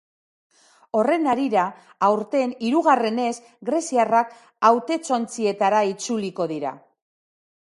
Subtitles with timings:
[0.99, 1.65] Horren harira,
[2.07, 3.33] aurten hirugarrenez,
[3.71, 4.33] greziarrak
[4.71, 6.73] hautetsontzietara itzuliko dira.